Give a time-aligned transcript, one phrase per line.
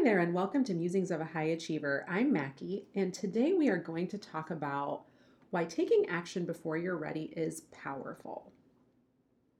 [0.00, 2.06] Hi there, and welcome to Musings of a High Achiever.
[2.08, 5.02] I'm Maki, and today we are going to talk about
[5.50, 8.50] why taking action before you're ready is powerful.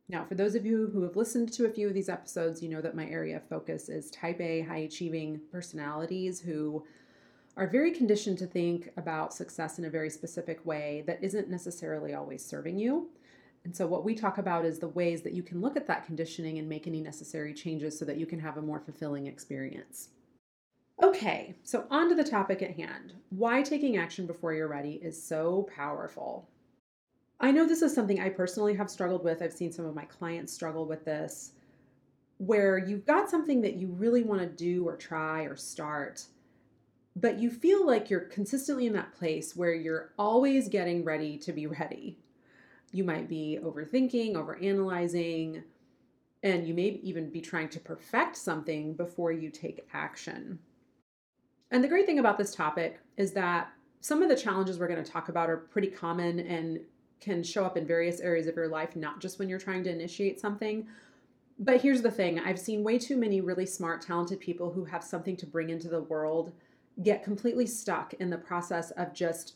[0.08, 2.70] Now, for those of you who have listened to a few of these episodes, you
[2.70, 6.86] know that my area of focus is type A high achieving personalities who
[7.58, 12.14] are very conditioned to think about success in a very specific way that isn't necessarily
[12.14, 13.10] always serving you.
[13.64, 16.06] And so, what we talk about is the ways that you can look at that
[16.06, 20.08] conditioning and make any necessary changes so that you can have a more fulfilling experience.
[21.02, 25.20] Okay, so on to the topic at hand why taking action before you're ready is
[25.22, 26.48] so powerful.
[27.38, 29.40] I know this is something I personally have struggled with.
[29.40, 31.52] I've seen some of my clients struggle with this,
[32.38, 36.26] where you've got something that you really want to do or try or start,
[37.16, 41.52] but you feel like you're consistently in that place where you're always getting ready to
[41.52, 42.18] be ready.
[42.92, 45.62] You might be overthinking, overanalyzing,
[46.42, 50.58] and you may even be trying to perfect something before you take action.
[51.70, 55.02] And the great thing about this topic is that some of the challenges we're going
[55.02, 56.80] to talk about are pretty common and
[57.20, 59.90] can show up in various areas of your life, not just when you're trying to
[59.90, 60.86] initiate something.
[61.58, 65.04] But here's the thing I've seen way too many really smart, talented people who have
[65.04, 66.52] something to bring into the world
[67.02, 69.54] get completely stuck in the process of just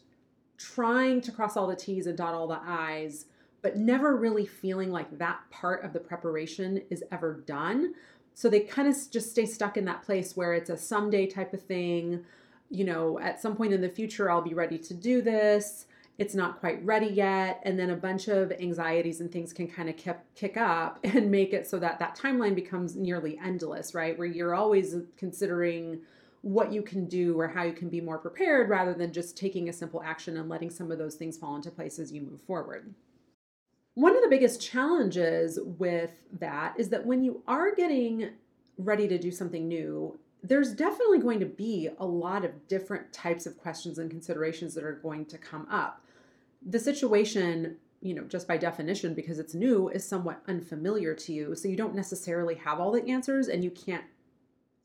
[0.57, 3.27] trying to cross all the T's and dot all the I's,
[3.63, 7.95] but never really feeling like that part of the preparation is ever done.
[8.35, 11.55] So they kind of just stay stuck in that place where it's a someday type
[11.55, 12.25] of thing.
[12.69, 15.87] You know, at some point in the future, I'll be ready to do this.
[16.19, 17.61] It's not quite ready yet.
[17.65, 19.97] And then a bunch of anxieties and things can kind of
[20.35, 24.19] kick up and make it so that that timeline becomes nearly endless right?
[24.19, 26.01] Where you're always considering
[26.43, 29.69] what you can do or how you can be more prepared rather than just taking
[29.69, 32.41] a simple action and letting some of those things fall into place as you move
[32.43, 32.93] forward
[33.95, 38.31] one of the biggest challenges with that is that when you are getting
[38.77, 43.47] ready to do something new there's definitely going to be a lot of different types
[43.47, 46.05] of questions and considerations that are going to come up.
[46.67, 51.55] The situation you know just by definition because it's new is somewhat unfamiliar to you
[51.55, 54.05] so you don't necessarily have all the answers and you can't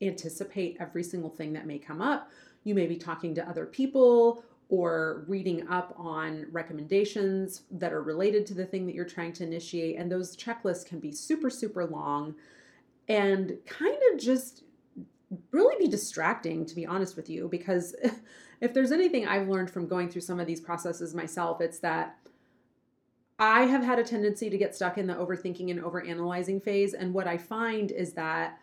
[0.00, 2.30] anticipate every single thing that may come up.
[2.64, 8.46] You may be talking to other people or reading up on recommendations that are related
[8.46, 11.84] to the thing that you're trying to initiate and those checklists can be super super
[11.84, 12.34] long
[13.08, 14.62] and kind of just
[15.50, 17.94] really be distracting to be honest with you because
[18.60, 22.16] if there's anything I've learned from going through some of these processes myself, it's that
[23.38, 26.92] I have had a tendency to get stuck in the overthinking and overanalyzing phase.
[26.92, 28.59] And what I find is that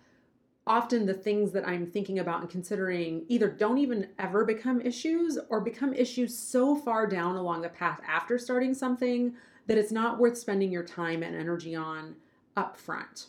[0.67, 5.39] often the things that I'm thinking about and considering either don't even ever become issues
[5.49, 9.33] or become issues so far down along the path after starting something
[9.67, 12.15] that it's not worth spending your time and energy on
[12.55, 13.27] up front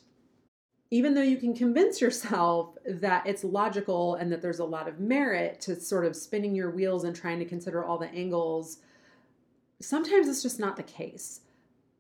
[0.91, 5.01] even though you can convince yourself that it's logical and that there's a lot of
[5.01, 8.79] merit to sort of spinning your wheels and trying to consider all the angles,
[9.81, 11.41] sometimes it's just not the case.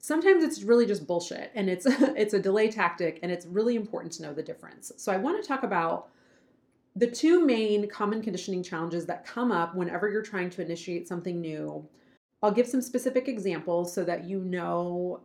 [0.00, 4.12] Sometimes it's really just bullshit and it's it's a delay tactic and it's really important
[4.14, 4.92] to know the difference.
[4.97, 6.09] So I want to talk about
[6.97, 11.41] the two main common conditioning challenges that come up whenever you're trying to initiate something
[11.41, 11.86] new.
[12.42, 15.20] I'll give some specific examples so that you know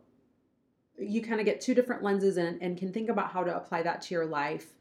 [0.98, 3.82] you kind of get two different lenses and, and can think about how to apply
[3.82, 4.74] that to your life.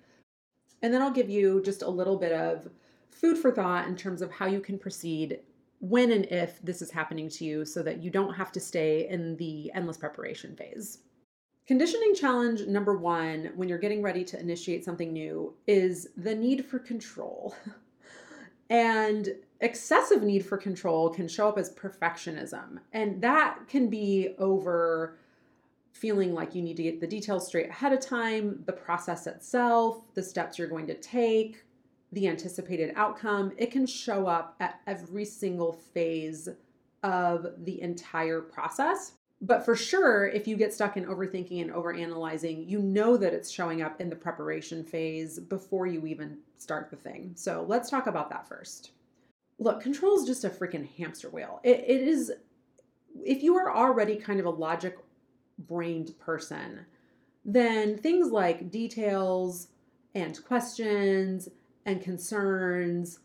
[0.82, 2.68] And then I'll give you just a little bit of
[3.10, 5.40] food for thought in terms of how you can proceed
[5.84, 9.06] when and if this is happening to you so that you don't have to stay
[9.10, 11.00] in the endless preparation phase.
[11.68, 16.66] Conditioning challenge number one when you're getting ready to initiate something new is the need
[16.66, 17.54] for control.
[18.70, 22.80] and excessive need for control can show up as perfectionism.
[22.94, 25.18] And that can be over
[25.92, 30.02] feeling like you need to get the details straight ahead of time, the process itself,
[30.14, 31.66] the steps you're going to take,
[32.14, 33.52] the anticipated outcome.
[33.58, 36.48] It can show up at every single phase
[37.02, 39.14] of the entire process.
[39.42, 43.52] But for sure, if you get stuck in overthinking and overanalyzing, you know that it's
[43.52, 47.34] showing up in the preparation phase before you even start the thing.
[47.36, 48.92] So let's talk about that first.
[49.60, 51.60] Look, control is just a freaking hamster wheel.
[51.64, 52.32] it, it is,
[53.24, 54.98] if you are already kind of a logic
[55.68, 56.86] brained person,
[57.44, 59.68] then things like details
[60.16, 61.50] and questions
[61.86, 63.20] and concerns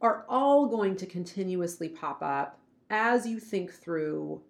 [0.00, 2.58] are all going to continuously pop up
[2.90, 4.40] as you think through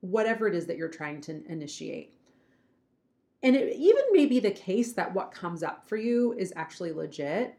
[0.00, 2.14] whatever it is that you're trying to initiate.
[3.42, 6.92] And it even may be the case that what comes up for you is actually
[6.92, 7.54] legit,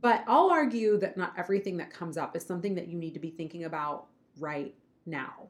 [0.00, 3.20] but I'll argue that not everything that comes up is something that you need to
[3.20, 4.06] be thinking about
[4.38, 4.74] right
[5.06, 5.48] now.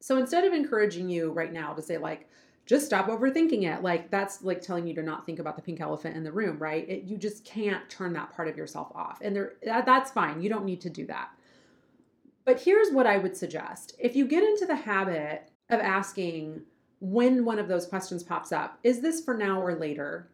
[0.00, 2.28] So instead of encouraging you right now to say, like,
[2.66, 3.82] just stop overthinking it.
[3.82, 6.58] Like that's like telling you to not think about the pink elephant in the room,
[6.58, 6.88] right?
[6.88, 9.18] It, you just can't turn that part of yourself off.
[9.20, 10.42] And there that, that's fine.
[10.42, 11.30] You don't need to do that.
[12.44, 13.94] But here's what I would suggest.
[13.98, 16.62] If you get into the habit of asking
[17.00, 20.28] when one of those questions pops up, is this for now or later?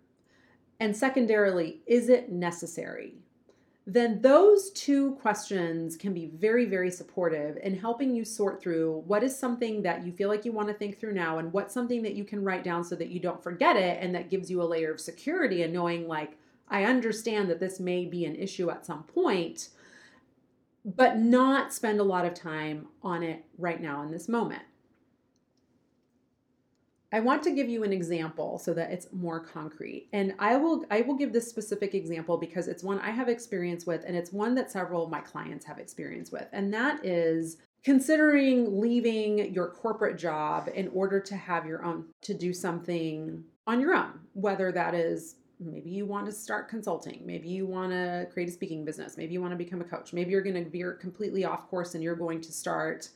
[0.80, 3.14] And secondarily, is it necessary?
[3.88, 9.22] Then those two questions can be very, very supportive in helping you sort through what
[9.22, 12.02] is something that you feel like you want to think through now and what's something
[12.02, 14.60] that you can write down so that you don't forget it and that gives you
[14.60, 16.36] a layer of security and knowing, like,
[16.68, 19.70] I understand that this may be an issue at some point,
[20.84, 24.64] but not spend a lot of time on it right now in this moment.
[27.10, 30.08] I want to give you an example so that it's more concrete.
[30.12, 33.86] And I will I will give this specific example because it's one I have experience
[33.86, 36.46] with and it's one that several of my clients have experience with.
[36.52, 42.34] And that is considering leaving your corporate job in order to have your own to
[42.34, 47.48] do something on your own, whether that is maybe you want to start consulting, maybe
[47.48, 50.30] you want to create a speaking business, maybe you want to become a coach, maybe
[50.30, 53.08] you're going to veer completely off course and you're going to start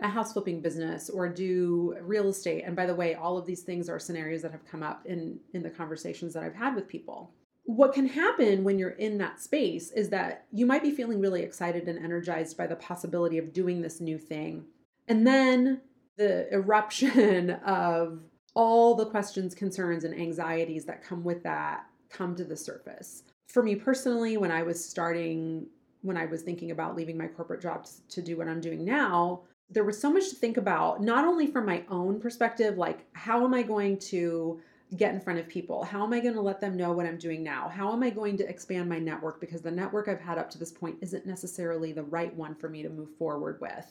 [0.00, 2.62] a house flipping business or do real estate.
[2.64, 5.38] And by the way all of these things are scenarios that have come up in
[5.54, 7.32] in the conversations that i've had with people.
[7.64, 11.42] What can happen when you're in that space is that you might be feeling really
[11.42, 14.64] excited and energized by the possibility of doing this new thing.
[15.06, 15.82] And then
[16.16, 18.20] the eruption of
[18.54, 23.24] all the questions concerns and anxieties that come with that come to the surface.
[23.48, 25.66] For me personally when i was starting
[26.02, 28.84] when I was thinking about leaving my corporate job to, to, do what I'm doing
[28.84, 33.04] now, there was so much to think about, not only from my own perspective, like
[33.12, 34.60] how am I going to
[34.96, 35.84] get in front of people?
[35.84, 37.68] How am I going to let them know what I'm doing now?
[37.68, 39.40] How am I going to expand my network?
[39.40, 42.70] Because the network I've had up to this point isn't necessarily the right one for
[42.70, 43.86] me to move forward with.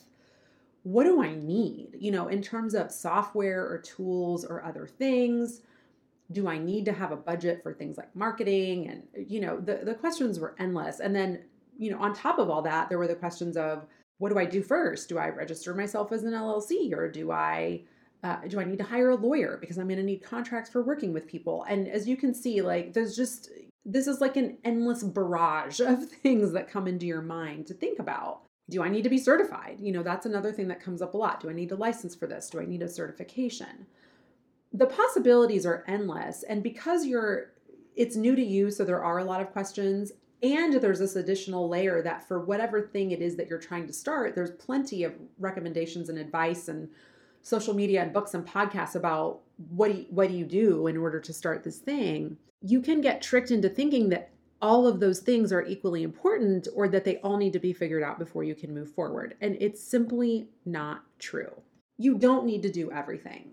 [0.82, 5.60] What do I need, you know, in terms of software or tools or other things?
[6.32, 8.88] Do I need to have a budget for things like marketing?
[8.88, 10.98] And, you know, the, the questions were endless.
[10.98, 11.44] And then,
[11.78, 13.86] you know, on top of all that, there were the questions of,
[14.18, 15.08] what do I do first?
[15.08, 17.82] Do I register myself as an LLC or do I
[18.24, 20.82] uh, do I need to hire a lawyer because I'm going to need contracts for
[20.82, 21.64] working with people?
[21.68, 23.50] And as you can see, like there's just
[23.84, 27.98] this is like an endless barrage of things that come into your mind to think
[27.98, 28.42] about.
[28.70, 29.78] Do I need to be certified?
[29.80, 31.40] You know, that's another thing that comes up a lot.
[31.40, 32.50] Do I need a license for this?
[32.50, 33.86] Do I need a certification?
[34.74, 36.42] The possibilities are endless.
[36.42, 37.52] And because you're
[37.96, 40.12] it's new to you, so there are a lot of questions.
[40.42, 43.92] And there's this additional layer that for whatever thing it is that you're trying to
[43.92, 46.88] start, there's plenty of recommendations and advice and
[47.42, 49.40] social media and books and podcasts about
[49.70, 52.36] what do you, what do you do in order to start this thing.
[52.62, 54.30] You can get tricked into thinking that
[54.60, 58.02] all of those things are equally important or that they all need to be figured
[58.02, 59.36] out before you can move forward.
[59.40, 61.52] And it's simply not true.
[61.96, 63.52] You don't need to do everything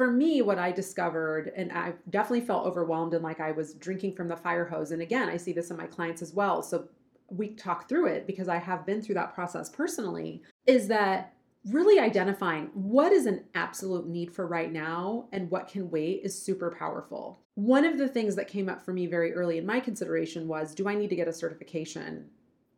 [0.00, 4.14] for me, what I discovered, and I definitely felt overwhelmed and like I was drinking
[4.14, 4.92] from the fire hose.
[4.92, 6.62] And again, I see this in my clients as well.
[6.62, 6.88] So
[7.28, 11.34] we talk through it because I have been through that process personally, is that
[11.66, 16.42] really identifying what is an absolute need for right now and what can wait is
[16.46, 17.42] super powerful.
[17.56, 20.74] One of the things that came up for me very early in my consideration was
[20.74, 22.24] do I need to get a certification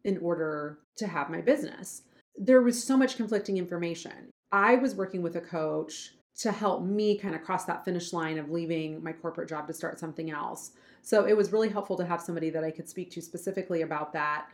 [0.03, 2.03] in order to have my business?
[2.37, 4.31] There was so much conflicting information.
[4.51, 8.39] I was working with a coach to help me kind of cross that finish line
[8.39, 10.73] of leaving my corporate job to start something else.
[11.03, 14.13] So it was really helpful to have somebody that I could speak to specifically about
[14.15, 14.47] that.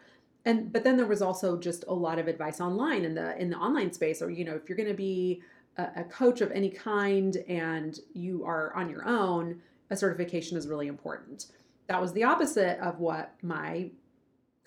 [0.44, 3.50] And but then there was also just a lot of advice online in the in
[3.50, 5.42] the online space or you know if you're going to be
[5.76, 10.66] a, a coach of any kind and you are on your own, a certification is
[10.66, 11.46] really important.
[11.86, 13.90] That was the opposite of what my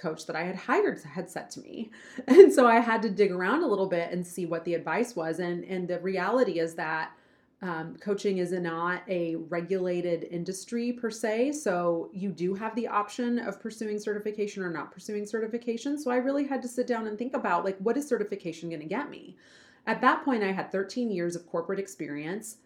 [0.02, 1.92] coach that I had hired had said to me.
[2.28, 5.16] And so I had to dig around a little bit and see what the advice
[5.16, 5.40] was.
[5.40, 7.12] And, and the reality is that
[7.64, 11.52] um, coaching is not a regulated industry per se.
[11.52, 16.00] So you do have the option of pursuing certification or not pursuing certification.
[16.00, 18.82] So I really had to sit down and think about like, what is certification going
[18.82, 19.38] to get me?
[19.86, 22.58] At that point, I had 13 years of corporate experience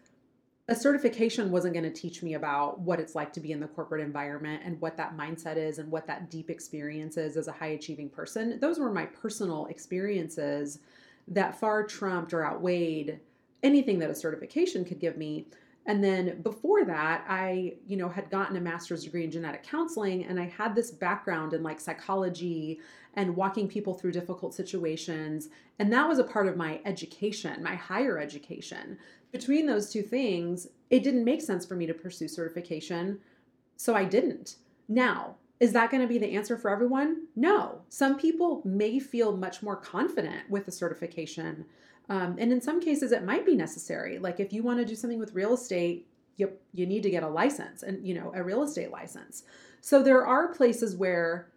[0.68, 3.68] a certification wasn't going to teach me about what it's like to be in the
[3.68, 7.52] corporate environment and what that mindset is and what that deep experience is as a
[7.52, 8.58] high achieving person.
[8.58, 10.80] Those were my personal experiences
[11.28, 13.20] that far trumped or outweighed
[13.62, 15.46] anything that a certification could give me.
[15.86, 20.24] And then before that, I, you know, had gotten a master's degree in genetic counseling
[20.24, 22.80] and I had this background in like psychology
[23.14, 25.48] and walking people through difficult situations.
[25.78, 28.98] And that was a part of my education, my higher education
[29.36, 30.56] between those two things,
[30.94, 33.18] it didn't make sense for me to pursue certification.
[33.76, 34.48] So I didn't.
[34.88, 37.10] Now, is that going to be the answer for everyone?
[37.34, 37.58] No.
[37.88, 41.66] Some people may feel much more confident with a certification
[42.08, 44.18] Um, and in some cases, it might be necessary.
[44.18, 47.22] Like if you want to do something with real estate, you, you need to get
[47.22, 49.44] a license and, you know, a real estate license.
[49.80, 51.48] So there are places where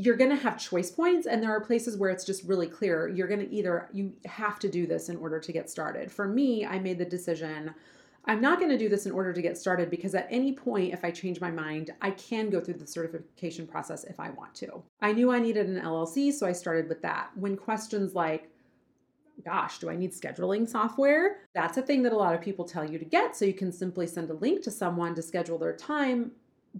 [0.00, 3.08] you're going to have choice points and there are places where it's just really clear
[3.08, 6.26] you're going to either you have to do this in order to get started for
[6.26, 7.74] me i made the decision
[8.26, 10.94] i'm not going to do this in order to get started because at any point
[10.94, 14.54] if i change my mind i can go through the certification process if i want
[14.54, 18.48] to i knew i needed an llc so i started with that when questions like
[19.44, 21.36] gosh, do I need scheduling software?
[21.54, 23.36] That's a thing that a lot of people tell you to get.
[23.36, 26.32] So you can simply send a link to someone to schedule their time.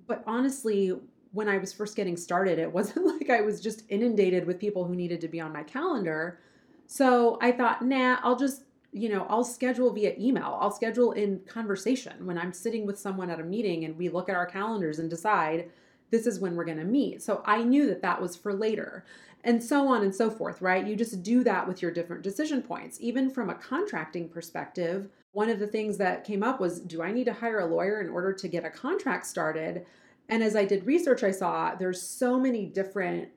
[0.08, 0.98] But honestly,
[1.32, 4.84] when I was first getting started, it wasn't like I was just inundated with people
[4.84, 6.38] who needed to be on my calendar.
[6.86, 10.58] So I thought, nah, I'll just, you know, I'll schedule via email.
[10.60, 14.28] I'll schedule in conversation when I'm sitting with someone at a meeting and we look
[14.28, 15.70] at our calendars and decide
[16.10, 17.22] this is when we're going to meet.
[17.22, 19.04] So I knew that that was for later
[19.44, 20.86] and so on and so forth, right?
[20.86, 22.98] You just do that with your different decision points.
[23.00, 27.12] Even from a contracting perspective, one of the things that came up was do I
[27.12, 29.86] need to hire a lawyer in order to get a contract started?
[30.28, 33.28] And as I did research, I saw there's so many different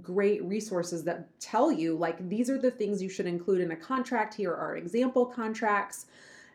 [0.00, 3.76] great resources that tell you like these are the things you should include in a
[3.76, 4.34] contract.
[4.34, 6.06] Here are example contracts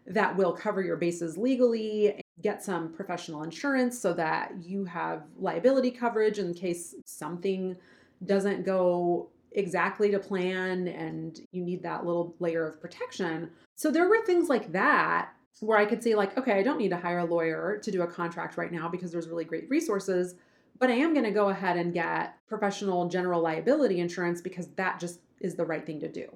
[0.08, 2.22] that will cover your bases legally.
[2.42, 7.76] Get some professional insurance so that you have liability coverage in case something
[8.26, 13.50] doesn't go exactly to plan and you need that little layer of protection.
[13.76, 16.90] So there were things like that where I could say, like, okay, I don't need
[16.90, 20.36] to hire a lawyer to do a contract right now because there's really great resources,
[20.80, 25.00] but I am going to go ahead and get professional general liability insurance because that
[25.00, 26.28] just is the right thing to do.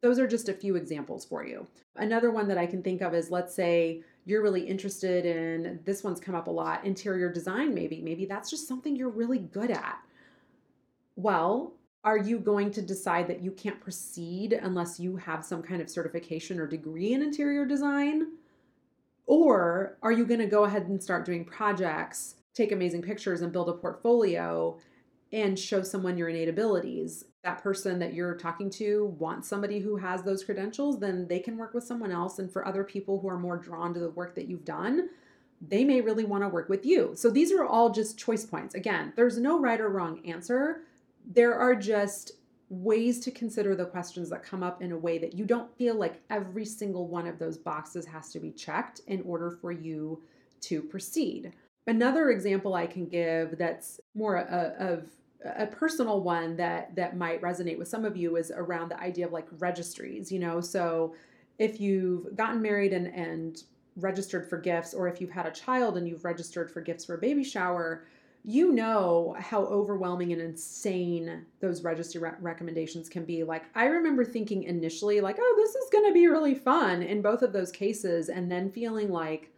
[0.00, 1.66] Those are just a few examples for you.
[1.96, 6.04] Another one that I can think of is let's say you're really interested in this
[6.04, 8.00] one's come up a lot interior design, maybe.
[8.00, 9.98] Maybe that's just something you're really good at.
[11.16, 11.72] Well,
[12.04, 15.88] are you going to decide that you can't proceed unless you have some kind of
[15.88, 18.32] certification or degree in interior design?
[19.26, 23.52] Or are you going to go ahead and start doing projects, take amazing pictures, and
[23.52, 24.78] build a portfolio
[25.32, 27.24] and show someone your innate abilities?
[27.42, 31.56] That person that you're talking to wants somebody who has those credentials, then they can
[31.56, 32.38] work with someone else.
[32.38, 35.08] And for other people who are more drawn to the work that you've done,
[35.66, 37.12] they may really want to work with you.
[37.14, 38.74] So these are all just choice points.
[38.74, 40.82] Again, there's no right or wrong answer
[41.24, 42.32] there are just
[42.68, 45.94] ways to consider the questions that come up in a way that you don't feel
[45.94, 50.20] like every single one of those boxes has to be checked in order for you
[50.62, 51.52] to proceed.
[51.86, 55.08] Another example I can give that's more a, of
[55.44, 59.26] a personal one that that might resonate with some of you is around the idea
[59.26, 61.14] of like registries, you know, so
[61.58, 63.62] if you've gotten married and and
[63.96, 67.14] registered for gifts or if you've had a child and you've registered for gifts for
[67.14, 68.04] a baby shower,
[68.46, 73.42] you know how overwhelming and insane those registry re- recommendations can be.
[73.42, 77.22] Like, I remember thinking initially, like, oh, this is going to be really fun in
[77.22, 79.50] both of those cases, and then feeling like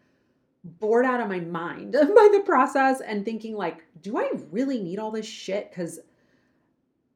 [0.62, 5.00] bored out of my mind by the process and thinking, like, do I really need
[5.00, 5.68] all this shit?
[5.70, 5.98] Because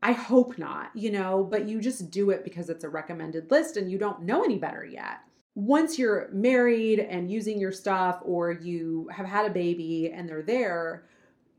[0.02, 3.76] I hope not, you know, but you just do it because it's a recommended list
[3.76, 5.18] and you don't know any better yet.
[5.54, 10.42] Once you're married and using your stuff, or you have had a baby and they're
[10.42, 11.04] there,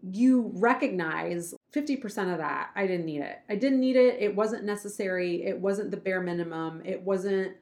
[0.04, 3.40] you recognize 50% of that I didn't need it.
[3.50, 4.18] I didn't need it.
[4.20, 5.44] It wasn't necessary.
[5.44, 6.82] It wasn't the bare minimum.
[6.86, 7.56] It wasn't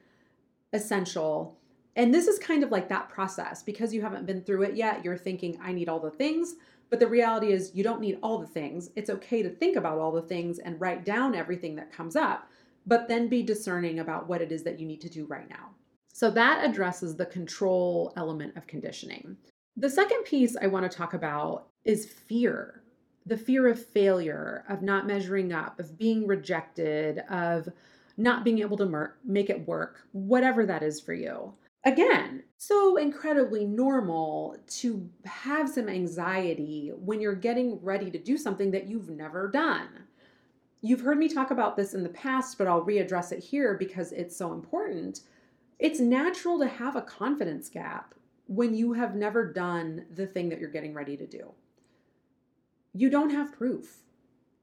[0.73, 1.57] essential.
[1.95, 5.03] And this is kind of like that process because you haven't been through it yet.
[5.03, 6.55] You're thinking, I need all the things.
[6.89, 8.89] But the reality is, you don't need all the things.
[8.95, 12.49] It's okay to think about all the things and write down everything that comes up,
[12.87, 15.69] but then be discerning about what it is that you need to do right now.
[16.13, 19.37] So that addresses the control element of conditioning.
[19.77, 22.79] The second piece I want to talk about is fear
[23.29, 27.69] the fear of failure, of not measuring up, of being rejected, of
[28.17, 31.53] not being able to mer- make it work, whatever that is for you.
[31.85, 38.71] Again, so incredibly normal to have some anxiety when you're getting ready to do something
[38.71, 39.87] that you've never done.
[40.81, 44.11] You've heard me talk about this in the past, but I'll readdress it here because
[44.11, 45.21] it's so important.
[45.77, 48.13] It's natural to have a confidence gap
[48.47, 51.53] when you have never done the thing that you're getting ready to do
[52.93, 53.99] you don't have proof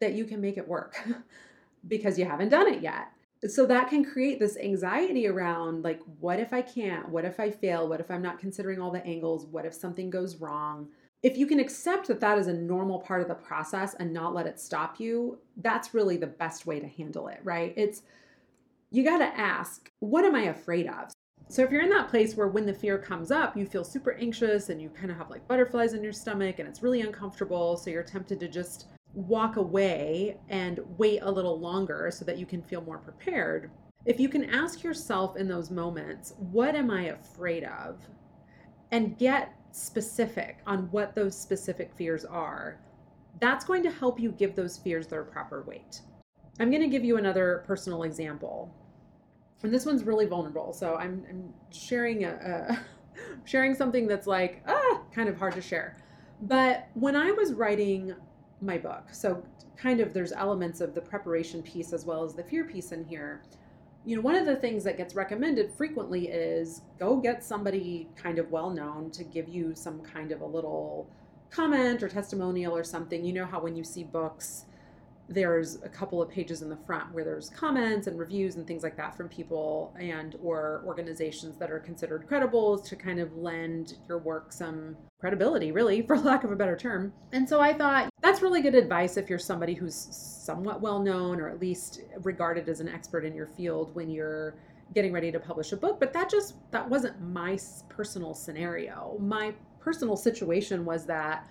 [0.00, 0.97] that you can make it work
[1.88, 3.09] because you haven't done it yet.
[3.49, 7.09] So that can create this anxiety around like, what if I can't?
[7.09, 7.88] What if I fail?
[7.88, 9.47] What if I'm not considering all the angles?
[9.47, 10.88] What if something goes wrong?
[11.23, 14.35] If you can accept that that is a normal part of the process and not
[14.35, 17.73] let it stop you, that's really the best way to handle it, right?
[17.76, 18.02] It's
[18.90, 21.11] you got to ask, what am I afraid of?
[21.48, 24.14] So if you're in that place where when the fear comes up, you feel super
[24.14, 27.76] anxious and you kind of have like butterflies in your stomach and it's really uncomfortable,
[27.76, 32.46] so you're tempted to just walk away and wait a little longer so that you
[32.46, 33.70] can feel more prepared.
[34.06, 37.98] if you can ask yourself in those moments, what am I afraid of?
[38.92, 42.78] And get specific on what those specific fears are,
[43.40, 46.00] that's going to help you give those fears their proper weight.
[46.60, 48.72] I'm going to give you another personal example.
[49.62, 50.72] And this one's really vulnerable.
[50.72, 52.80] So I'm, I'm sharing a, a
[53.44, 55.96] sharing something that's like, ah, kind of hard to share.
[56.42, 58.14] But when I was writing
[58.60, 59.42] my book, so
[59.76, 63.04] kind of there's elements of the preparation piece as well as the fear piece in
[63.04, 63.42] here.
[64.04, 68.38] You know, one of the things that gets recommended frequently is go get somebody kind
[68.38, 71.08] of well known to give you some kind of a little
[71.50, 73.25] comment or testimonial or something.
[73.25, 74.66] You know how when you see books,
[75.28, 78.83] there's a couple of pages in the front where there's comments and reviews and things
[78.83, 83.99] like that from people and or organizations that are considered credible to kind of lend
[84.09, 87.12] your work some credibility really for lack of a better term.
[87.33, 91.40] And so i thought that's really good advice if you're somebody who's somewhat well known
[91.40, 94.54] or at least regarded as an expert in your field when you're
[94.95, 95.99] getting ready to publish a book.
[95.99, 99.16] But that just that wasn't my personal scenario.
[99.21, 101.49] My personal situation was that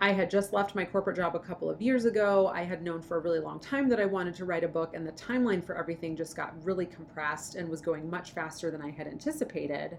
[0.00, 2.50] I had just left my corporate job a couple of years ago.
[2.54, 4.94] I had known for a really long time that I wanted to write a book,
[4.94, 8.80] and the timeline for everything just got really compressed and was going much faster than
[8.80, 9.98] I had anticipated.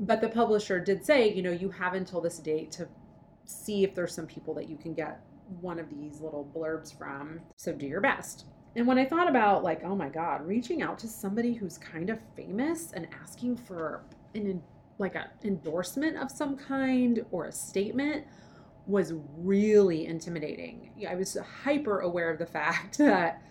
[0.00, 2.88] But the publisher did say, you know, you have until this date to
[3.44, 5.20] see if there's some people that you can get
[5.60, 7.40] one of these little blurbs from.
[7.56, 8.46] So do your best.
[8.74, 12.10] And when I thought about, like, oh my God, reaching out to somebody who's kind
[12.10, 14.02] of famous and asking for
[14.34, 14.62] an
[14.98, 18.24] like an endorsement of some kind or a statement
[18.86, 20.90] was really intimidating.
[21.08, 23.42] I was hyper aware of the fact that,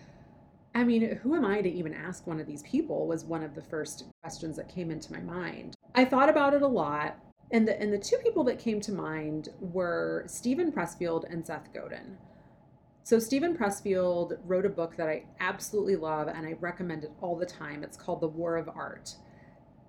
[0.74, 3.54] I mean, who am I to even ask one of these people was one of
[3.54, 5.74] the first questions that came into my mind.
[5.94, 7.18] I thought about it a lot.
[7.52, 11.72] And the, and the two people that came to mind were Steven Pressfield and Seth
[11.72, 12.18] Godin.
[13.04, 17.36] So, Steven Pressfield wrote a book that I absolutely love and I recommend it all
[17.36, 17.84] the time.
[17.84, 19.14] It's called The War of Art.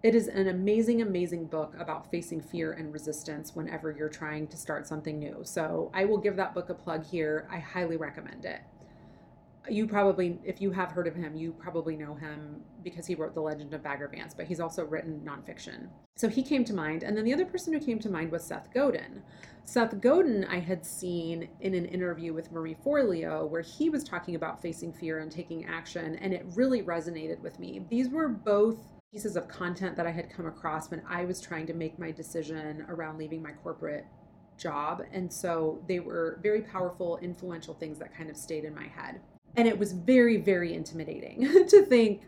[0.03, 4.57] It is an amazing, amazing book about facing fear and resistance whenever you're trying to
[4.57, 5.39] start something new.
[5.43, 7.47] So I will give that book a plug here.
[7.51, 8.61] I highly recommend it.
[9.67, 13.33] You probably, if you have heard of him, you probably know him because he wrote
[13.33, 15.89] The Legend of Bagger Vance, but he's also written nonfiction.
[16.15, 17.01] So he came to mind.
[17.01, 19.23] And then the other person who came to mind was Seth Godin.
[19.65, 24.36] Seth Godin, I had seen in an interview with Marie Forleo where he was talking
[24.36, 27.83] about facing fear and taking action, and it really resonated with me.
[27.89, 28.77] These were both
[29.17, 32.12] pieces of content that I had come across when I was trying to make my
[32.12, 34.06] decision around leaving my corporate
[34.60, 35.01] job.
[35.12, 39.19] And so they were very powerful, influential things that kind of stayed in my head.
[39.56, 42.27] And it was very, very intimidating to think,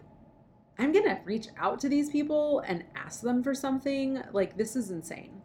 [0.79, 4.23] I'm going to reach out to these people and ask them for something.
[4.33, 5.43] Like, this is insane.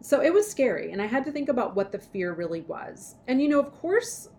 [0.00, 0.92] So it was scary.
[0.92, 3.16] And I had to think about what the fear really was.
[3.28, 4.30] And, you know, of course,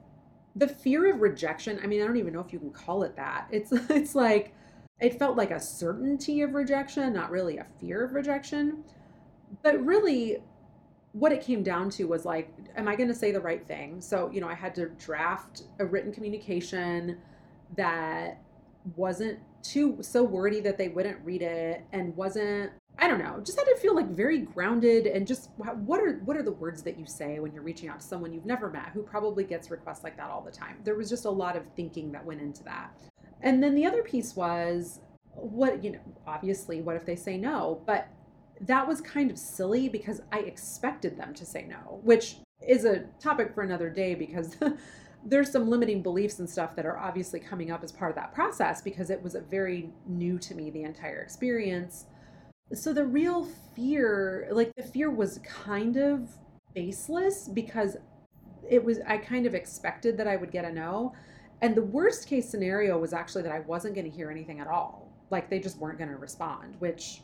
[0.55, 3.15] the fear of rejection, I mean, I don't even know if you can call it
[3.17, 3.45] that.
[3.51, 4.55] It's, it's like,
[5.01, 8.83] it felt like a certainty of rejection, not really a fear of rejection.
[9.63, 10.37] But really,
[11.13, 13.99] what it came down to was like, am I going to say the right thing?
[13.99, 17.17] So, you know, I had to draft a written communication
[17.75, 18.41] that
[18.95, 23.57] wasn't too so wordy that they wouldn't read it and wasn't I don't know, just
[23.57, 26.99] had to feel like very grounded and just what are what are the words that
[26.99, 30.03] you say when you're reaching out to someone you've never met who probably gets requests
[30.03, 30.77] like that all the time.
[30.83, 32.91] There was just a lot of thinking that went into that.
[33.41, 34.99] And then the other piece was
[35.33, 37.81] what, you know, obviously, what if they say no?
[37.85, 38.07] But
[38.61, 43.05] that was kind of silly because I expected them to say no, which is a
[43.19, 44.55] topic for another day because
[45.25, 48.33] there's some limiting beliefs and stuff that are obviously coming up as part of that
[48.33, 52.05] process because it was a very new to me, the entire experience.
[52.73, 56.29] So the real fear, like the fear was kind of
[56.73, 57.97] baseless because
[58.69, 61.13] it was, I kind of expected that I would get a no.
[61.61, 64.67] And the worst case scenario was actually that I wasn't going to hear anything at
[64.67, 65.11] all.
[65.29, 67.21] Like they just weren't going to respond, which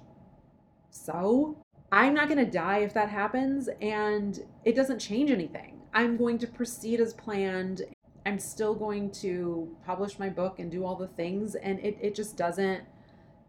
[0.91, 1.57] so
[1.91, 3.69] I'm not going to die if that happens.
[3.81, 5.81] And it doesn't change anything.
[5.93, 7.81] I'm going to proceed as planned.
[8.25, 11.55] I'm still going to publish my book and do all the things.
[11.55, 12.83] And it, it just doesn't,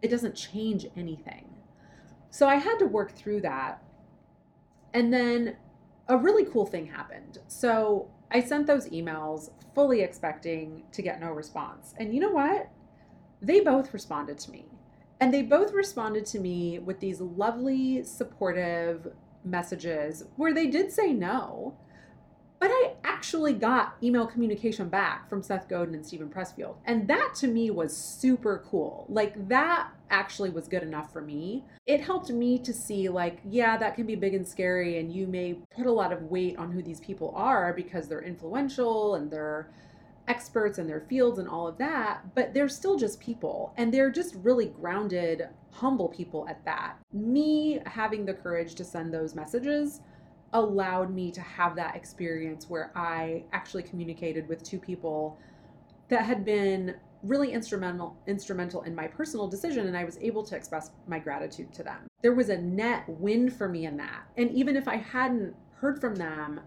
[0.02, 1.44] it doesn't change anything.
[2.30, 3.82] So I had to work through that.
[4.94, 5.56] And then
[6.08, 7.38] a really cool thing happened.
[7.48, 11.94] So I sent those emails fully expecting to get no response.
[11.98, 12.68] And you know what?
[13.40, 14.66] They both responded to me.
[15.20, 19.12] And they both responded to me with these lovely, supportive
[19.44, 21.76] messages where they did say no,
[22.60, 26.76] but I actually got email communication back from Seth Godin and Steven Pressfield.
[26.84, 29.06] And that to me was super cool.
[29.08, 31.64] Like that actually was good enough for me.
[31.86, 34.98] It helped me to see, like, yeah, that can be big and scary.
[34.98, 38.22] And you may put a lot of weight on who these people are because they're
[38.22, 39.70] influential and they're
[40.28, 44.10] experts in their fields and all of that, but they're still just people and they're
[44.10, 46.96] just really grounded, humble people at that.
[47.12, 50.00] Me having the courage to send those messages
[50.52, 55.38] allowed me to have that experience where I actually communicated with two people
[56.08, 60.56] that had been really instrumental instrumental in my personal decision and I was able to
[60.56, 62.06] express my gratitude to them.
[62.22, 64.22] There was a net win for me in that.
[64.36, 66.60] And even if I hadn't heard from them,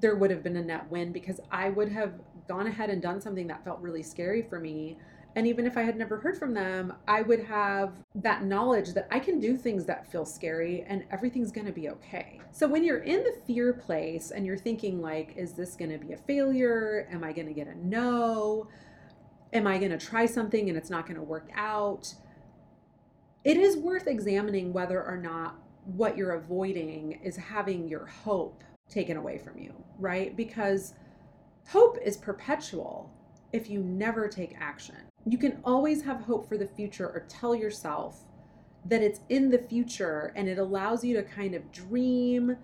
[0.00, 2.14] there would have been a net win because I would have
[2.48, 4.96] gone ahead and done something that felt really scary for me.
[5.36, 9.06] And even if I had never heard from them, I would have that knowledge that
[9.10, 12.40] I can do things that feel scary and everything's going to be okay.
[12.52, 15.98] So when you're in the fear place and you're thinking like is this going to
[15.98, 17.06] be a failure?
[17.12, 18.66] Am I going to get a no?
[19.52, 22.14] am I going to try something and it's not going to work out?
[23.44, 29.16] It is worth examining whether or not what you're avoiding is having your hope taken
[29.16, 30.36] away from you, right?
[30.36, 30.94] Because
[31.68, 33.10] hope is perpetual
[33.52, 34.96] if you never take action.
[35.28, 38.24] You can always have hope for the future or tell yourself
[38.84, 42.56] that it's in the future and it allows you to kind of dream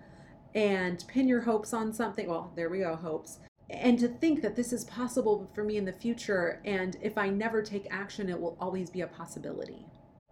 [0.55, 2.29] and pin your hopes on something.
[2.29, 3.39] Well, there we go, hopes.
[3.69, 7.27] And to think that this is possible for me in the future and if i
[7.29, 9.85] never take action it will always be a possibility.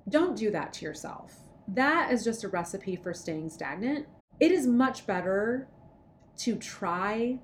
[0.07, 1.41] Don't do that to yourself.
[1.67, 4.07] That is just a recipe for staying stagnant.
[4.39, 5.67] It is much better
[6.37, 7.39] to try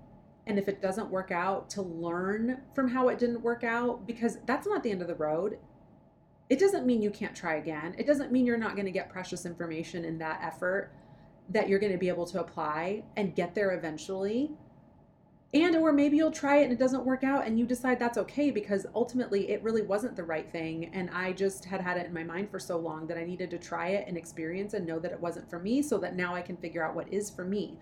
[0.47, 4.37] and if it doesn't work out to learn from how it didn't work out because
[4.45, 5.59] that's not the end of the road.
[6.49, 7.93] It doesn't mean you can't try again.
[7.97, 10.91] It doesn't mean you're not going to get precious information in that effort
[11.49, 14.51] that you're going to be able to apply and get there eventually.
[15.53, 18.17] And or maybe you'll try it and it doesn't work out and you decide that's
[18.17, 20.91] okay because ultimately it really wasn't the right thing.
[20.93, 23.49] And i just had had it in my mind for so long that i needed
[23.51, 26.35] to try it and experience and know that it wasn't for me so that now
[26.35, 27.77] i can figure out what is for me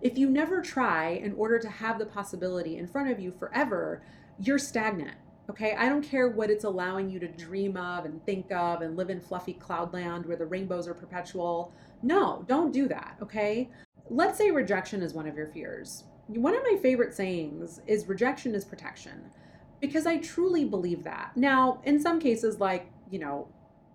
[0.00, 4.02] if you never try in order to have the possibility in front of you forever
[4.38, 5.16] you're stagnant
[5.50, 5.74] okay?
[5.74, 9.10] I don't care what it's allowing you to dream of and think of and live
[9.10, 11.72] in fluffy cloudland where the rainbows are perpetual.
[12.02, 13.70] No don't do that okay?
[14.10, 16.04] Let's say rejection is one of your fears.
[16.28, 19.30] One of my favorite sayings is rejection is protection
[19.80, 21.36] because I truly believe that.
[21.36, 23.48] Now, in some cases, like, you know,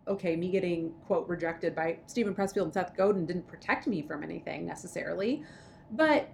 [0.07, 4.23] okay, me getting, quote, rejected by Steven Pressfield and Seth Godin didn't protect me from
[4.23, 5.43] anything necessarily,
[5.91, 6.29] but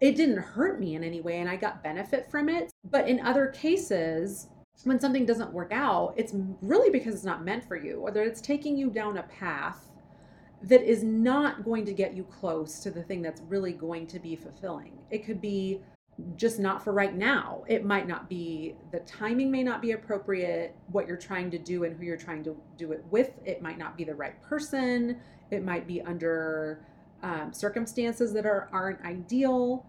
[0.00, 2.70] it didn't hurt me in any way and I got benefit from it.
[2.90, 4.48] But in other cases,
[4.84, 6.32] when something doesn't work out, it's
[6.62, 9.90] really because it's not meant for you, whether it's taking you down a path
[10.62, 14.18] that is not going to get you close to the thing that's really going to
[14.18, 14.98] be fulfilling.
[15.10, 15.80] It could be
[16.36, 17.62] just not for right now.
[17.68, 21.84] It might not be, the timing may not be appropriate, what you're trying to do
[21.84, 23.30] and who you're trying to do it with.
[23.44, 25.20] It might not be the right person.
[25.52, 26.84] It might be under
[27.22, 29.86] um, circumstances that are, aren't ideal.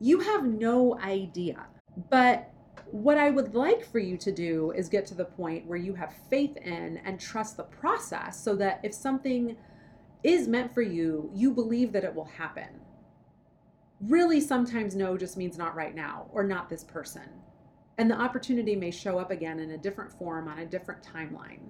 [0.00, 1.66] You have no idea.
[2.10, 2.50] But
[2.90, 5.94] what I would like for you to do is get to the point where you
[5.94, 9.56] have faith in and trust the process so that if something
[10.22, 12.68] is meant for you, you believe that it will happen.
[14.00, 17.28] Really, sometimes no just means not right now or not this person.
[17.98, 21.60] And the opportunity may show up again in a different form on a different timeline.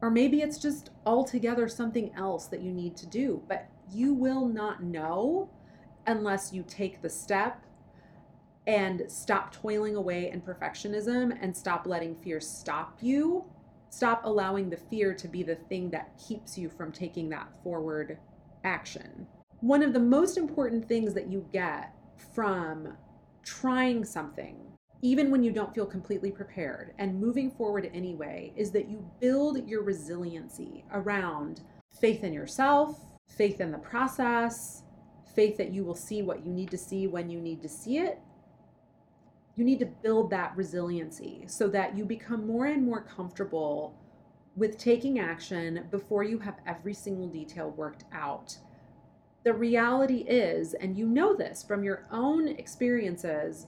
[0.00, 4.46] Or maybe it's just altogether something else that you need to do, but you will
[4.46, 5.50] not know
[6.06, 7.64] unless you take the step
[8.66, 13.44] and stop toiling away in perfectionism and stop letting fear stop you
[13.90, 18.18] stop allowing the fear to be the thing that keeps you from taking that forward
[18.64, 19.26] action.
[19.60, 21.94] One of the most important things that you get
[22.32, 22.96] from
[23.42, 24.56] trying something,
[25.02, 29.66] even when you don't feel completely prepared, and moving forward anyway, is that you build
[29.68, 31.62] your resiliency around
[32.00, 32.98] faith in yourself,
[33.36, 34.82] faith in the process,
[35.34, 37.98] faith that you will see what you need to see when you need to see
[37.98, 38.18] it,
[39.56, 43.94] you need to build that resiliency so that you become more and more comfortable
[44.56, 48.56] with taking action before you have every single detail worked out.
[49.44, 53.66] The reality is, and you know this from your own experiences,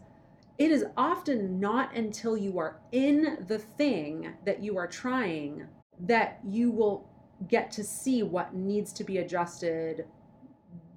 [0.58, 5.66] it is often not until you are in the thing that you are trying
[6.00, 7.08] that you will
[7.48, 10.06] get to see what needs to be adjusted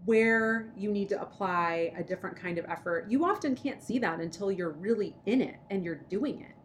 [0.05, 3.07] where you need to apply a different kind of effort.
[3.09, 6.55] You often can't see that until you're really in it and you're doing it.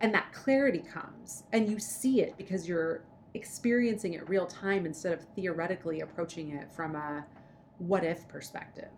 [0.00, 3.02] And that clarity comes and you see it because you're
[3.34, 7.26] experiencing it real time instead of theoretically approaching it from a
[7.78, 8.90] what if perspective.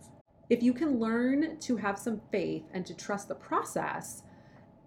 [0.50, 4.22] If you can learn to have some faith and to trust the process,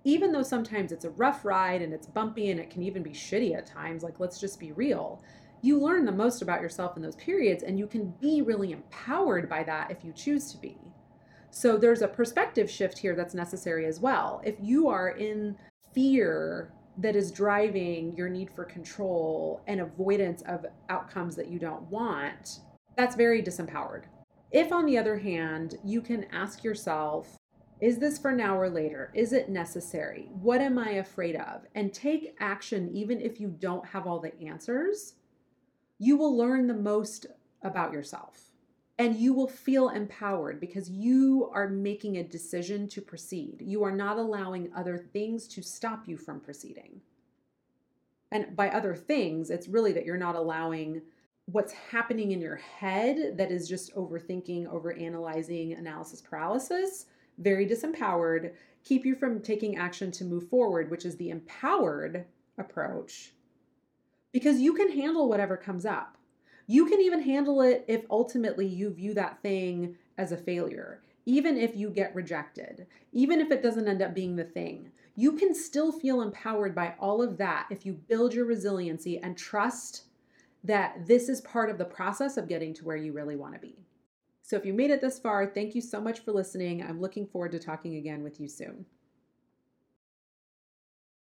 [0.06, 3.10] even though sometimes it's a rough ride and it's bumpy and it can even be
[3.10, 5.22] shitty at times, like let's just be real,
[5.62, 9.50] you learn the most about yourself in those periods and you can be really empowered
[9.50, 10.78] by that if you choose to be.
[11.50, 14.42] So there's a perspective shift here that's necessary as well.
[14.46, 15.58] If you are in
[15.92, 21.82] fear that is driving your need for control and avoidance of outcomes that you don't
[21.90, 22.60] want,
[22.96, 24.04] that's very disempowered.
[24.52, 27.36] If, on the other hand, you can ask yourself,
[27.82, 29.12] is this for now or later?
[29.14, 30.30] Is it necessary?
[30.42, 31.66] What am I afraid of?
[31.76, 35.16] And take action even if you don't have all the answers,
[35.98, 37.26] you will learn the most
[37.62, 38.52] about yourself.
[38.98, 43.62] And you will feel empowered because you are making a decision to proceed.
[43.62, 47.02] You are not allowing other things to stop you from proceeding.
[48.32, 51.02] And by other things, it's really that you're not allowing
[51.48, 57.08] what's happening in your head that is just overthinking, overanalyzing, analysis paralysis,
[57.38, 62.26] very disempowered, keep you from taking action to move forward, which is the empowered
[62.58, 63.34] approach,
[64.32, 66.18] because you can handle whatever comes up.
[66.68, 71.58] You can even handle it if ultimately you view that thing as a failure, even
[71.58, 74.92] if you get rejected, even if it doesn't end up being the thing.
[75.16, 79.38] You can still feel empowered by all of that if you build your resiliency and
[79.38, 80.04] trust
[80.64, 83.60] that this is part of the process of getting to where you really want to
[83.60, 83.85] be.
[84.46, 86.84] So if you made it this far, thank you so much for listening.
[86.84, 88.86] I'm looking forward to talking again with you soon.